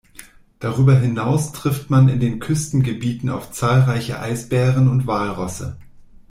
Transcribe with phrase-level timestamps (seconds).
[0.57, 5.77] Darüber hinaus trifft man in den Küstengebieten auf zahlreiche Eisbären und Walrosse.